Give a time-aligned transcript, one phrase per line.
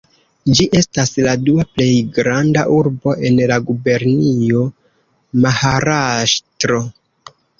[0.59, 4.63] Ĝi estas la dua plej granda urbo en la gubernio
[5.45, 6.81] Maharaŝtro.